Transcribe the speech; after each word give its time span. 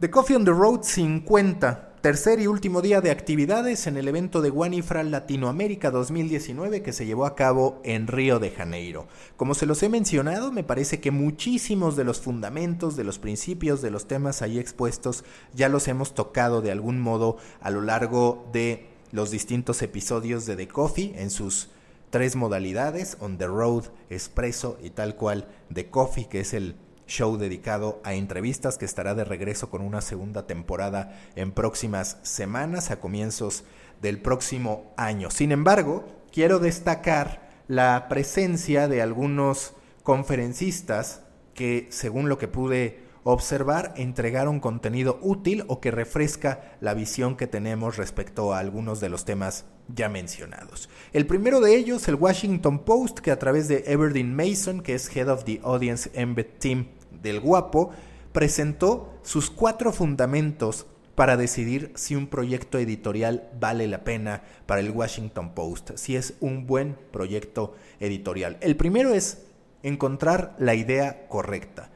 The 0.00 0.10
Coffee 0.10 0.36
on 0.36 0.44
the 0.44 0.52
Road 0.52 0.84
50, 0.84 1.96
tercer 2.02 2.38
y 2.38 2.46
último 2.46 2.82
día 2.82 3.00
de 3.00 3.10
actividades 3.10 3.88
en 3.88 3.96
el 3.96 4.06
evento 4.06 4.40
de 4.40 4.50
Guanifra 4.50 5.02
Latinoamérica 5.02 5.90
2019 5.90 6.84
que 6.84 6.92
se 6.92 7.04
llevó 7.04 7.26
a 7.26 7.34
cabo 7.34 7.80
en 7.82 8.06
Río 8.06 8.38
de 8.38 8.52
Janeiro. 8.52 9.08
Como 9.36 9.56
se 9.56 9.66
los 9.66 9.82
he 9.82 9.88
mencionado, 9.88 10.52
me 10.52 10.62
parece 10.62 11.00
que 11.00 11.10
muchísimos 11.10 11.96
de 11.96 12.04
los 12.04 12.20
fundamentos, 12.20 12.94
de 12.94 13.02
los 13.02 13.18
principios, 13.18 13.82
de 13.82 13.90
los 13.90 14.06
temas 14.06 14.40
ahí 14.40 14.60
expuestos 14.60 15.24
ya 15.52 15.68
los 15.68 15.88
hemos 15.88 16.14
tocado 16.14 16.62
de 16.62 16.70
algún 16.70 17.00
modo 17.00 17.36
a 17.60 17.70
lo 17.70 17.80
largo 17.80 18.48
de 18.52 18.86
los 19.10 19.32
distintos 19.32 19.82
episodios 19.82 20.46
de 20.46 20.54
The 20.54 20.68
Coffee 20.68 21.14
en 21.16 21.30
sus 21.30 21.70
tres 22.10 22.36
modalidades, 22.36 23.16
on 23.18 23.36
the 23.36 23.48
road, 23.48 23.86
expreso 24.10 24.78
y 24.80 24.90
tal 24.90 25.16
cual 25.16 25.48
The 25.74 25.90
Coffee, 25.90 26.28
que 26.28 26.38
es 26.38 26.54
el 26.54 26.76
show 27.08 27.36
dedicado 27.36 28.00
a 28.04 28.14
entrevistas 28.14 28.78
que 28.78 28.84
estará 28.84 29.14
de 29.14 29.24
regreso 29.24 29.70
con 29.70 29.82
una 29.82 30.00
segunda 30.00 30.46
temporada 30.46 31.18
en 31.34 31.50
próximas 31.50 32.18
semanas 32.22 32.92
a 32.92 33.00
comienzos 33.00 33.64
del 34.00 34.20
próximo 34.20 34.92
año. 34.96 35.30
Sin 35.30 35.50
embargo, 35.50 36.06
quiero 36.30 36.60
destacar 36.60 37.48
la 37.66 38.06
presencia 38.08 38.86
de 38.86 39.02
algunos 39.02 39.74
conferencistas 40.04 41.22
que, 41.54 41.88
según 41.90 42.28
lo 42.28 42.38
que 42.38 42.48
pude 42.48 43.08
observar, 43.24 43.92
entregaron 43.96 44.60
contenido 44.60 45.18
útil 45.20 45.64
o 45.68 45.80
que 45.80 45.90
refresca 45.90 46.76
la 46.80 46.94
visión 46.94 47.36
que 47.36 47.46
tenemos 47.46 47.96
respecto 47.96 48.54
a 48.54 48.58
algunos 48.58 49.00
de 49.00 49.08
los 49.08 49.24
temas 49.24 49.66
ya 49.94 50.08
mencionados. 50.08 50.88
El 51.12 51.26
primero 51.26 51.60
de 51.60 51.76
ellos, 51.76 52.06
el 52.08 52.14
Washington 52.14 52.84
Post, 52.84 53.18
que 53.18 53.30
a 53.30 53.38
través 53.38 53.68
de 53.68 53.84
Everdeen 53.86 54.34
Mason, 54.34 54.82
que 54.82 54.94
es 54.94 55.14
Head 55.14 55.28
of 55.28 55.44
the 55.44 55.60
Audience 55.62 56.10
Embed 56.14 56.46
Team 56.58 56.86
del 57.22 57.40
Guapo, 57.40 57.90
presentó 58.32 59.18
sus 59.22 59.50
cuatro 59.50 59.92
fundamentos 59.92 60.86
para 61.14 61.36
decidir 61.36 61.92
si 61.96 62.14
un 62.14 62.28
proyecto 62.28 62.78
editorial 62.78 63.48
vale 63.58 63.88
la 63.88 64.04
pena 64.04 64.44
para 64.66 64.80
el 64.80 64.90
Washington 64.90 65.52
Post, 65.52 65.90
si 65.96 66.14
es 66.14 66.34
un 66.38 66.66
buen 66.66 66.96
proyecto 67.10 67.74
editorial. 67.98 68.56
El 68.60 68.76
primero 68.76 69.12
es 69.12 69.42
encontrar 69.82 70.54
la 70.60 70.76
idea 70.76 71.26
correcta, 71.26 71.90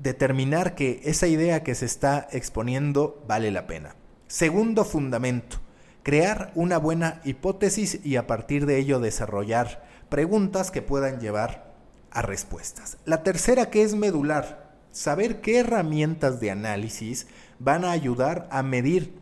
determinar 0.00 0.76
que 0.76 1.00
esa 1.02 1.26
idea 1.26 1.64
que 1.64 1.74
se 1.74 1.86
está 1.86 2.28
exponiendo 2.30 3.20
vale 3.26 3.50
la 3.50 3.66
pena. 3.66 3.96
Segundo 4.28 4.84
fundamento, 4.84 5.58
crear 6.04 6.52
una 6.54 6.78
buena 6.78 7.20
hipótesis 7.24 7.98
y 8.04 8.14
a 8.14 8.28
partir 8.28 8.66
de 8.66 8.78
ello 8.78 9.00
desarrollar 9.00 9.84
preguntas 10.08 10.70
que 10.70 10.82
puedan 10.82 11.18
llevar 11.18 11.65
a 12.16 12.22
respuestas. 12.22 12.96
La 13.04 13.22
tercera 13.22 13.68
que 13.68 13.82
es 13.82 13.94
medular, 13.94 14.74
saber 14.90 15.42
qué 15.42 15.58
herramientas 15.58 16.40
de 16.40 16.50
análisis 16.50 17.26
van 17.58 17.84
a 17.84 17.90
ayudar 17.90 18.48
a 18.50 18.62
medir 18.62 19.12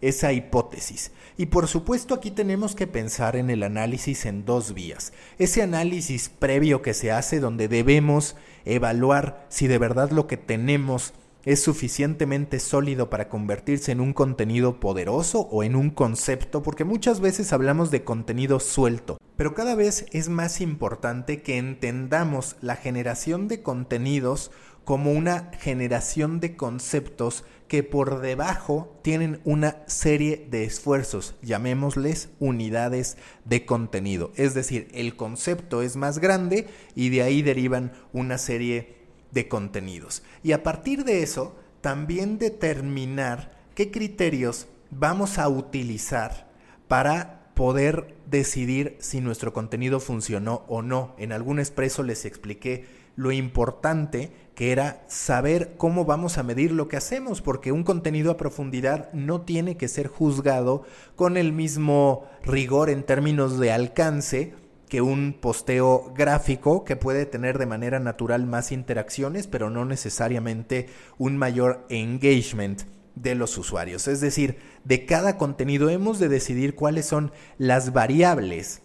esa 0.00 0.32
hipótesis. 0.32 1.10
Y 1.36 1.46
por 1.46 1.66
supuesto 1.66 2.14
aquí 2.14 2.30
tenemos 2.30 2.76
que 2.76 2.86
pensar 2.86 3.34
en 3.34 3.50
el 3.50 3.64
análisis 3.64 4.24
en 4.24 4.44
dos 4.44 4.72
vías. 4.72 5.12
Ese 5.36 5.62
análisis 5.62 6.28
previo 6.28 6.80
que 6.80 6.94
se 6.94 7.10
hace 7.10 7.40
donde 7.40 7.66
debemos 7.66 8.36
evaluar 8.64 9.46
si 9.48 9.66
de 9.66 9.78
verdad 9.78 10.12
lo 10.12 10.28
que 10.28 10.36
tenemos 10.36 11.12
es 11.44 11.62
suficientemente 11.62 12.58
sólido 12.60 13.10
para 13.10 13.28
convertirse 13.28 13.92
en 13.92 14.00
un 14.00 14.12
contenido 14.12 14.80
poderoso 14.80 15.40
o 15.50 15.62
en 15.62 15.76
un 15.76 15.90
concepto, 15.90 16.62
porque 16.62 16.84
muchas 16.84 17.20
veces 17.20 17.52
hablamos 17.52 17.90
de 17.90 18.04
contenido 18.04 18.60
suelto, 18.60 19.18
pero 19.36 19.54
cada 19.54 19.74
vez 19.74 20.06
es 20.12 20.28
más 20.28 20.60
importante 20.60 21.42
que 21.42 21.58
entendamos 21.58 22.56
la 22.60 22.76
generación 22.76 23.48
de 23.48 23.62
contenidos 23.62 24.50
como 24.84 25.12
una 25.12 25.50
generación 25.58 26.40
de 26.40 26.56
conceptos 26.56 27.44
que 27.68 27.82
por 27.82 28.20
debajo 28.20 29.00
tienen 29.02 29.40
una 29.44 29.82
serie 29.86 30.46
de 30.50 30.64
esfuerzos, 30.64 31.34
llamémosles 31.42 32.28
unidades 32.38 33.16
de 33.44 33.64
contenido. 33.64 34.32
Es 34.36 34.52
decir, 34.54 34.88
el 34.92 35.16
concepto 35.16 35.80
es 35.80 35.96
más 35.96 36.18
grande 36.18 36.68
y 36.94 37.08
de 37.08 37.22
ahí 37.22 37.40
derivan 37.40 37.92
una 38.12 38.36
serie 38.36 38.80
de 38.80 39.03
contenidos. 39.48 40.22
Y 40.42 40.52
a 40.52 40.62
partir 40.62 41.04
de 41.04 41.22
eso, 41.22 41.56
también 41.80 42.38
determinar 42.38 43.52
qué 43.74 43.90
criterios 43.90 44.68
vamos 44.90 45.38
a 45.38 45.48
utilizar 45.48 46.48
para 46.88 47.50
poder 47.54 48.16
decidir 48.26 48.96
si 49.00 49.20
nuestro 49.20 49.52
contenido 49.52 50.00
funcionó 50.00 50.64
o 50.68 50.82
no. 50.82 51.14
En 51.18 51.32
algún 51.32 51.58
expreso 51.58 52.02
les 52.02 52.24
expliqué 52.24 52.84
lo 53.16 53.32
importante 53.32 54.32
que 54.54 54.72
era 54.72 55.04
saber 55.08 55.74
cómo 55.76 56.04
vamos 56.04 56.38
a 56.38 56.42
medir 56.42 56.72
lo 56.72 56.88
que 56.88 56.96
hacemos, 56.96 57.40
porque 57.40 57.72
un 57.72 57.84
contenido 57.84 58.30
a 58.30 58.36
profundidad 58.36 59.12
no 59.12 59.42
tiene 59.42 59.76
que 59.76 59.88
ser 59.88 60.08
juzgado 60.08 60.82
con 61.16 61.36
el 61.36 61.52
mismo 61.52 62.26
rigor 62.42 62.90
en 62.90 63.04
términos 63.04 63.58
de 63.58 63.72
alcance 63.72 64.54
que 64.94 65.02
un 65.02 65.32
posteo 65.32 66.12
gráfico 66.14 66.84
que 66.84 66.94
puede 66.94 67.26
tener 67.26 67.58
de 67.58 67.66
manera 67.66 67.98
natural 67.98 68.46
más 68.46 68.70
interacciones, 68.70 69.48
pero 69.48 69.68
no 69.68 69.84
necesariamente 69.84 70.86
un 71.18 71.36
mayor 71.36 71.84
engagement 71.88 72.82
de 73.16 73.34
los 73.34 73.58
usuarios. 73.58 74.06
Es 74.06 74.20
decir, 74.20 74.56
de 74.84 75.04
cada 75.04 75.36
contenido 75.36 75.90
hemos 75.90 76.20
de 76.20 76.28
decidir 76.28 76.76
cuáles 76.76 77.06
son 77.06 77.32
las 77.58 77.92
variables 77.92 78.82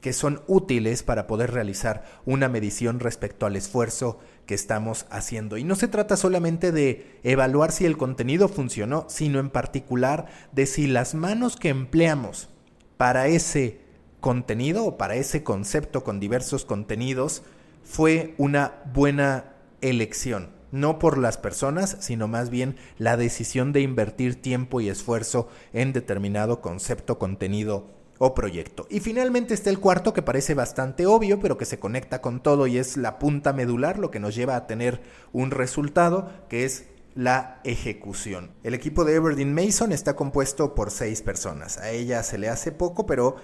que 0.00 0.12
son 0.12 0.42
útiles 0.48 1.04
para 1.04 1.28
poder 1.28 1.52
realizar 1.52 2.06
una 2.26 2.48
medición 2.48 2.98
respecto 2.98 3.46
al 3.46 3.54
esfuerzo 3.54 4.18
que 4.46 4.54
estamos 4.54 5.06
haciendo. 5.10 5.58
Y 5.58 5.62
no 5.62 5.76
se 5.76 5.86
trata 5.86 6.16
solamente 6.16 6.72
de 6.72 7.20
evaluar 7.22 7.70
si 7.70 7.86
el 7.86 7.96
contenido 7.96 8.48
funcionó, 8.48 9.06
sino 9.08 9.38
en 9.38 9.50
particular 9.50 10.26
de 10.50 10.66
si 10.66 10.88
las 10.88 11.14
manos 11.14 11.54
que 11.54 11.68
empleamos 11.68 12.48
para 12.96 13.28
ese 13.28 13.81
contenido 14.22 14.86
o 14.86 14.96
para 14.96 15.16
ese 15.16 15.42
concepto 15.42 16.04
con 16.04 16.20
diversos 16.20 16.64
contenidos 16.64 17.42
fue 17.84 18.34
una 18.38 18.80
buena 18.94 19.56
elección. 19.82 20.50
No 20.70 20.98
por 20.98 21.18
las 21.18 21.36
personas, 21.36 21.98
sino 22.00 22.28
más 22.28 22.48
bien 22.48 22.76
la 22.96 23.18
decisión 23.18 23.74
de 23.74 23.82
invertir 23.82 24.40
tiempo 24.40 24.80
y 24.80 24.88
esfuerzo 24.88 25.48
en 25.74 25.92
determinado 25.92 26.62
concepto, 26.62 27.18
contenido 27.18 27.90
o 28.16 28.34
proyecto. 28.34 28.86
Y 28.88 29.00
finalmente 29.00 29.52
está 29.52 29.68
el 29.68 29.80
cuarto 29.80 30.14
que 30.14 30.22
parece 30.22 30.54
bastante 30.54 31.04
obvio, 31.04 31.40
pero 31.40 31.58
que 31.58 31.64
se 31.66 31.80
conecta 31.80 32.22
con 32.22 32.42
todo 32.42 32.66
y 32.68 32.78
es 32.78 32.96
la 32.96 33.18
punta 33.18 33.52
medular, 33.52 33.98
lo 33.98 34.10
que 34.10 34.20
nos 34.20 34.34
lleva 34.34 34.56
a 34.56 34.66
tener 34.66 35.02
un 35.32 35.50
resultado, 35.50 36.30
que 36.48 36.64
es 36.64 36.86
la 37.14 37.60
ejecución. 37.64 38.52
El 38.62 38.74
equipo 38.74 39.04
de 39.04 39.16
Everdeen 39.16 39.52
Mason 39.52 39.92
está 39.92 40.16
compuesto 40.16 40.74
por 40.74 40.90
seis 40.90 41.20
personas. 41.20 41.78
A 41.78 41.90
ella 41.90 42.22
se 42.22 42.38
le 42.38 42.48
hace 42.48 42.72
poco, 42.72 43.04
pero 43.04 43.36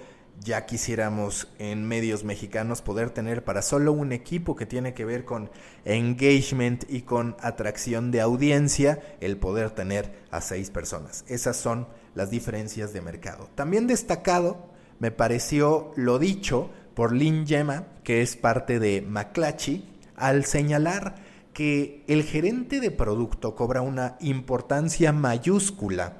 ya 0.43 0.65
quisiéramos 0.65 1.47
en 1.59 1.87
medios 1.87 2.23
mexicanos 2.23 2.81
poder 2.81 3.09
tener 3.09 3.43
para 3.43 3.61
solo 3.61 3.91
un 3.91 4.11
equipo 4.11 4.55
que 4.55 4.65
tiene 4.65 4.93
que 4.93 5.05
ver 5.05 5.25
con 5.25 5.49
engagement 5.85 6.85
y 6.89 7.01
con 7.01 7.35
atracción 7.41 8.11
de 8.11 8.21
audiencia, 8.21 8.99
el 9.19 9.37
poder 9.37 9.71
tener 9.71 10.23
a 10.31 10.41
seis 10.41 10.69
personas. 10.69 11.25
Esas 11.27 11.57
son 11.57 11.87
las 12.15 12.29
diferencias 12.29 12.93
de 12.93 13.01
mercado. 13.01 13.49
También 13.55 13.87
destacado 13.87 14.69
me 14.99 15.11
pareció 15.11 15.91
lo 15.95 16.19
dicho 16.19 16.69
por 16.93 17.13
Lynn 17.13 17.45
Yema, 17.45 17.87
que 18.03 18.21
es 18.21 18.35
parte 18.35 18.79
de 18.79 19.01
McClatchy, 19.01 19.89
al 20.15 20.45
señalar 20.45 21.15
que 21.53 22.03
el 22.07 22.23
gerente 22.23 22.79
de 22.79 22.91
producto 22.91 23.55
cobra 23.55 23.81
una 23.81 24.17
importancia 24.19 25.11
mayúscula 25.11 26.17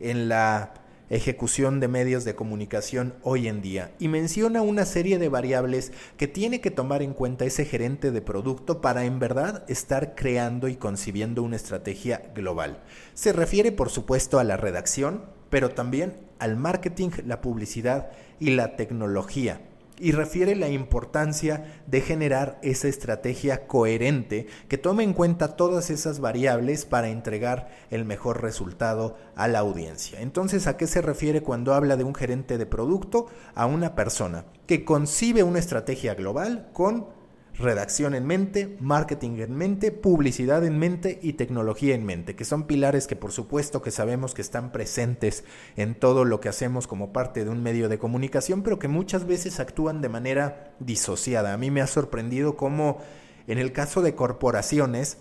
en 0.00 0.28
la 0.28 0.74
ejecución 1.12 1.78
de 1.78 1.88
medios 1.88 2.24
de 2.24 2.34
comunicación 2.34 3.14
hoy 3.22 3.46
en 3.46 3.60
día 3.60 3.92
y 3.98 4.08
menciona 4.08 4.62
una 4.62 4.86
serie 4.86 5.18
de 5.18 5.28
variables 5.28 5.92
que 6.16 6.26
tiene 6.26 6.62
que 6.62 6.70
tomar 6.70 7.02
en 7.02 7.12
cuenta 7.12 7.44
ese 7.44 7.66
gerente 7.66 8.10
de 8.10 8.22
producto 8.22 8.80
para 8.80 9.04
en 9.04 9.18
verdad 9.18 9.64
estar 9.68 10.14
creando 10.14 10.68
y 10.68 10.76
concibiendo 10.76 11.42
una 11.42 11.56
estrategia 11.56 12.22
global. 12.34 12.82
Se 13.12 13.34
refiere 13.34 13.72
por 13.72 13.90
supuesto 13.90 14.38
a 14.38 14.44
la 14.44 14.56
redacción, 14.56 15.22
pero 15.50 15.72
también 15.72 16.16
al 16.38 16.56
marketing, 16.56 17.10
la 17.26 17.42
publicidad 17.42 18.10
y 18.40 18.50
la 18.50 18.76
tecnología 18.76 19.60
y 19.98 20.12
refiere 20.12 20.56
la 20.56 20.68
importancia 20.68 21.82
de 21.86 22.00
generar 22.00 22.58
esa 22.62 22.88
estrategia 22.88 23.66
coherente 23.66 24.46
que 24.68 24.78
tome 24.78 25.04
en 25.04 25.12
cuenta 25.12 25.56
todas 25.56 25.90
esas 25.90 26.20
variables 26.20 26.84
para 26.84 27.08
entregar 27.08 27.70
el 27.90 28.04
mejor 28.04 28.42
resultado 28.42 29.16
a 29.36 29.48
la 29.48 29.60
audiencia. 29.60 30.20
Entonces, 30.20 30.66
¿a 30.66 30.76
qué 30.76 30.86
se 30.86 31.02
refiere 31.02 31.42
cuando 31.42 31.74
habla 31.74 31.96
de 31.96 32.04
un 32.04 32.14
gerente 32.14 32.58
de 32.58 32.66
producto? 32.66 33.26
A 33.54 33.66
una 33.66 33.94
persona 33.94 34.44
que 34.66 34.84
concibe 34.84 35.42
una 35.42 35.58
estrategia 35.58 36.14
global 36.14 36.68
con 36.72 37.21
redacción 37.54 38.14
en 38.14 38.26
mente, 38.26 38.76
marketing 38.80 39.38
en 39.38 39.54
mente, 39.54 39.92
publicidad 39.92 40.64
en 40.64 40.78
mente 40.78 41.18
y 41.22 41.34
tecnología 41.34 41.94
en 41.94 42.04
mente, 42.04 42.34
que 42.34 42.44
son 42.44 42.66
pilares 42.66 43.06
que 43.06 43.16
por 43.16 43.32
supuesto 43.32 43.82
que 43.82 43.90
sabemos 43.90 44.34
que 44.34 44.42
están 44.42 44.72
presentes 44.72 45.44
en 45.76 45.94
todo 45.94 46.24
lo 46.24 46.40
que 46.40 46.48
hacemos 46.48 46.86
como 46.86 47.12
parte 47.12 47.44
de 47.44 47.50
un 47.50 47.62
medio 47.62 47.88
de 47.88 47.98
comunicación, 47.98 48.62
pero 48.62 48.78
que 48.78 48.88
muchas 48.88 49.26
veces 49.26 49.60
actúan 49.60 50.00
de 50.00 50.08
manera 50.08 50.74
disociada. 50.80 51.52
A 51.52 51.58
mí 51.58 51.70
me 51.70 51.82
ha 51.82 51.86
sorprendido 51.86 52.56
cómo 52.56 52.98
en 53.46 53.58
el 53.58 53.72
caso 53.72 54.02
de 54.02 54.14
corporaciones, 54.14 55.18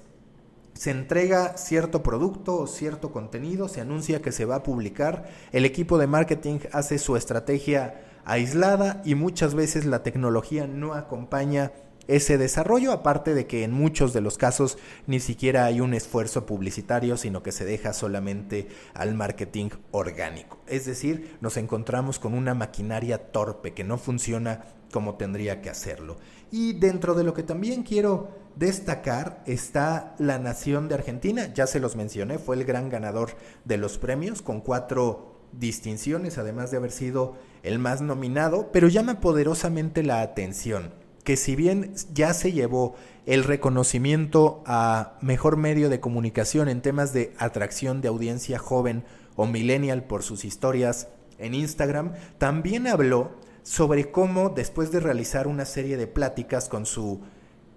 se 0.73 0.91
entrega 0.91 1.57
cierto 1.57 2.01
producto 2.01 2.57
o 2.57 2.67
cierto 2.67 3.11
contenido, 3.11 3.67
se 3.67 3.81
anuncia 3.81 4.21
que 4.21 4.31
se 4.31 4.45
va 4.45 4.55
a 4.55 4.63
publicar, 4.63 5.29
el 5.51 5.65
equipo 5.65 5.97
de 5.97 6.07
marketing 6.07 6.59
hace 6.71 6.97
su 6.97 7.15
estrategia 7.17 8.01
aislada 8.23 9.01
y 9.03 9.15
muchas 9.15 9.53
veces 9.53 9.85
la 9.85 10.03
tecnología 10.03 10.67
no 10.67 10.93
acompaña 10.93 11.71
ese 12.07 12.37
desarrollo, 12.37 12.91
aparte 12.91 13.33
de 13.33 13.47
que 13.47 13.63
en 13.63 13.71
muchos 13.71 14.13
de 14.13 14.21
los 14.21 14.37
casos 14.37 14.77
ni 15.07 15.19
siquiera 15.19 15.65
hay 15.65 15.81
un 15.81 15.93
esfuerzo 15.93 16.45
publicitario, 16.45 17.17
sino 17.17 17.43
que 17.43 17.51
se 17.51 17.65
deja 17.65 17.93
solamente 17.93 18.67
al 18.93 19.15
marketing 19.15 19.69
orgánico. 19.91 20.59
Es 20.67 20.85
decir, 20.85 21.37
nos 21.41 21.57
encontramos 21.57 22.19
con 22.19 22.33
una 22.33 22.53
maquinaria 22.53 23.31
torpe 23.31 23.73
que 23.73 23.83
no 23.83 23.97
funciona 23.97 24.65
como 24.91 25.15
tendría 25.15 25.61
que 25.61 25.69
hacerlo. 25.69 26.17
Y 26.51 26.73
dentro 26.73 27.13
de 27.13 27.23
lo 27.23 27.33
que 27.33 27.43
también 27.43 27.83
quiero 27.83 28.29
destacar 28.55 29.41
está 29.45 30.15
la 30.19 30.37
nación 30.37 30.89
de 30.89 30.95
Argentina, 30.95 31.53
ya 31.53 31.65
se 31.65 31.79
los 31.79 31.95
mencioné, 31.95 32.37
fue 32.37 32.57
el 32.57 32.65
gran 32.65 32.89
ganador 32.89 33.37
de 33.63 33.77
los 33.77 33.97
premios 33.97 34.41
con 34.41 34.59
cuatro 34.59 35.39
distinciones, 35.53 36.37
además 36.37 36.71
de 36.71 36.77
haber 36.77 36.91
sido 36.91 37.35
el 37.63 37.79
más 37.79 38.01
nominado, 38.01 38.69
pero 38.71 38.89
llama 38.89 39.21
poderosamente 39.21 40.03
la 40.03 40.21
atención 40.21 41.00
que 41.23 41.37
si 41.37 41.55
bien 41.55 41.93
ya 42.13 42.33
se 42.33 42.51
llevó 42.51 42.95
el 43.25 43.43
reconocimiento 43.43 44.63
a 44.65 45.17
mejor 45.21 45.57
medio 45.57 45.89
de 45.89 45.99
comunicación 45.99 46.67
en 46.69 46.81
temas 46.81 47.13
de 47.13 47.33
atracción 47.37 48.01
de 48.01 48.07
audiencia 48.07 48.57
joven 48.57 49.03
o 49.35 49.45
millennial 49.45 50.03
por 50.03 50.23
sus 50.23 50.43
historias 50.45 51.07
en 51.37 51.53
Instagram, 51.53 52.13
también 52.37 52.87
habló 52.87 53.31
sobre 53.63 54.11
cómo 54.11 54.49
después 54.49 54.91
de 54.91 54.99
realizar 54.99 55.47
una 55.47 55.65
serie 55.65 55.97
de 55.97 56.07
pláticas 56.07 56.67
con 56.67 56.85
su 56.85 57.21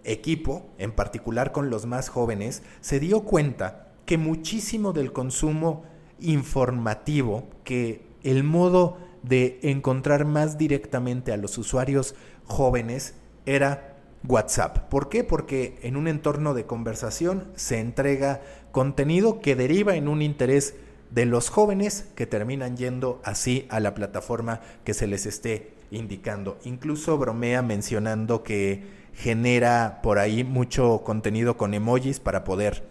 equipo, 0.04 0.70
en 0.78 0.92
particular 0.92 1.52
con 1.52 1.70
los 1.70 1.86
más 1.86 2.08
jóvenes, 2.08 2.62
se 2.80 3.00
dio 3.00 3.20
cuenta 3.24 3.92
que 4.06 4.18
muchísimo 4.18 4.92
del 4.92 5.12
consumo 5.12 5.84
informativo, 6.20 7.48
que 7.64 8.06
el 8.22 8.44
modo 8.44 8.98
de 9.22 9.58
encontrar 9.62 10.24
más 10.24 10.58
directamente 10.58 11.32
a 11.32 11.36
los 11.36 11.56
usuarios 11.56 12.14
jóvenes 12.46 13.14
era 13.46 13.96
WhatsApp. 14.26 14.88
¿Por 14.88 15.08
qué? 15.08 15.24
Porque 15.24 15.78
en 15.82 15.96
un 15.96 16.08
entorno 16.08 16.54
de 16.54 16.66
conversación 16.66 17.48
se 17.56 17.78
entrega 17.78 18.40
contenido 18.72 19.40
que 19.40 19.54
deriva 19.54 19.96
en 19.96 20.08
un 20.08 20.22
interés 20.22 20.74
de 21.10 21.26
los 21.26 21.48
jóvenes 21.48 22.06
que 22.16 22.26
terminan 22.26 22.76
yendo 22.76 23.20
así 23.22 23.66
a 23.70 23.80
la 23.80 23.94
plataforma 23.94 24.60
que 24.84 24.94
se 24.94 25.06
les 25.06 25.26
esté 25.26 25.72
indicando. 25.90 26.58
Incluso 26.64 27.18
bromea 27.18 27.62
mencionando 27.62 28.42
que 28.42 28.82
genera 29.14 30.00
por 30.02 30.18
ahí 30.18 30.42
mucho 30.42 31.02
contenido 31.04 31.56
con 31.56 31.74
emojis 31.74 32.18
para 32.18 32.42
poder 32.44 32.82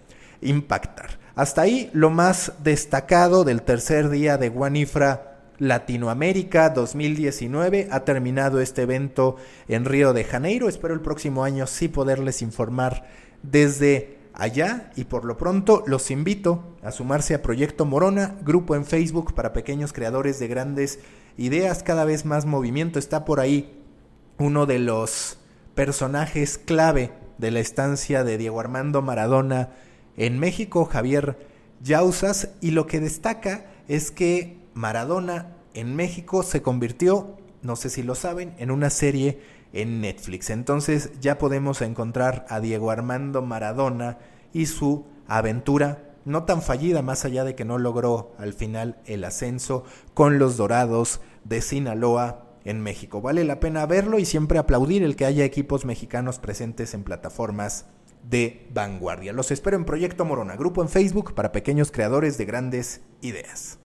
impactar. 0.42 1.20
Hasta 1.36 1.64
ahí 1.64 1.90
lo 1.94 2.12
más 2.12 2.54
destacado 2.64 3.44
del 3.44 3.64
tercer 3.64 4.10
día 4.10 4.38
de 4.38 4.50
Guanifra 4.50 5.32
Latinoamérica 5.60 6.70
2019. 6.70 7.88
Ha 7.92 8.02
terminado 8.02 8.60
este 8.60 8.84
evento 8.84 9.38
en 9.68 9.86
Río 9.86 10.14
de 10.14 10.24
Janeiro. 10.24 10.70
Espero 10.70 10.94
el 10.94 11.02
próximo 11.02 11.44
año 11.44 11.68
sí 11.68 11.88
poderles 11.88 12.42
informar 12.42 13.06
desde 13.42 14.20
allá 14.34 14.92
y 14.96 15.06
por 15.06 15.26
lo 15.26 15.38
pronto 15.38 15.84
los 15.86 16.10
invito 16.12 16.76
a 16.82 16.92
sumarse 16.92 17.36
a 17.36 17.42
Proyecto 17.42 17.86
Morona, 17.86 18.36
grupo 18.42 18.76
en 18.76 18.86
Facebook 18.86 19.34
para 19.34 19.54
pequeños 19.54 19.94
creadores 19.94 20.40
de 20.40 20.48
grandes 20.48 21.00
ideas, 21.38 21.84
cada 21.84 22.06
vez 22.06 22.26
más 22.26 22.46
movimiento. 22.46 23.00
Está 23.00 23.26
por 23.26 23.40
ahí 23.40 23.80
uno 24.40 24.66
de 24.66 24.80
los 24.80 25.38
personajes 25.76 26.58
clave 26.58 27.12
de 27.38 27.52
la 27.52 27.60
estancia 27.60 28.24
de 28.24 28.38
Diego 28.38 28.60
Armando 28.60 29.02
Maradona 29.02 29.70
en 30.18 30.40
México, 30.40 30.86
Javier 30.86 31.38
Yausas, 31.82 32.50
y 32.62 32.72
lo 32.72 32.88
que 32.88 33.00
destaca 33.00 33.66
es 33.88 34.12
que 34.12 34.62
Maradona 34.74 35.56
en 35.74 35.96
México 35.96 36.44
se 36.44 36.62
convirtió, 36.62 37.38
no 37.62 37.75
sé 37.75 37.90
si 37.90 38.04
lo 38.04 38.16
saben, 38.16 38.54
en 38.58 38.72
una 38.72 38.90
serie 38.90 39.42
en 39.74 40.02
Netflix. 40.02 40.50
Entonces 40.50 41.12
ya 41.20 41.38
podemos 41.38 41.81
encontrar 41.81 42.46
a 42.50 42.60
Diego 42.60 42.92
Armando 42.92 43.42
Maradona 43.42 44.20
y 44.54 44.68
su 44.68 45.06
aventura 45.28 46.14
no 46.25 46.44
tan 46.44 46.62
fallida 46.62 47.02
más 47.02 47.25
allá 47.25 47.44
de 47.44 47.56
que 47.56 47.66
no 47.66 47.78
logró 47.78 48.34
al 48.38 48.54
final 48.54 48.98
el 49.06 49.24
ascenso 49.24 49.84
con 50.14 50.40
los 50.40 50.58
Dorados 50.58 51.22
de 51.44 51.62
Sinaloa 51.62 52.46
en 52.64 52.81
México. 52.81 53.22
Vale 53.22 53.44
la 53.44 53.60
pena 53.60 53.86
verlo 53.86 54.19
y 54.19 54.26
siempre 54.26 54.58
aplaudir 54.58 55.04
el 55.04 55.16
que 55.16 55.26
haya 55.26 55.44
equipos 55.44 55.86
mexicanos 55.86 56.40
presentes 56.40 56.94
en 56.94 57.04
plataformas 57.04 57.88
de 58.30 58.68
vanguardia. 58.74 59.34
Los 59.34 59.52
espero 59.52 59.76
en 59.76 59.86
Proyecto 59.86 60.24
Morona, 60.24 60.56
grupo 60.56 60.81
en 60.81 60.88
Facebook 60.88 61.34
para 61.34 61.52
pequeños 61.52 61.92
creadores 61.92 62.38
de 62.38 62.46
grandes 62.46 63.02
ideas. 63.22 63.80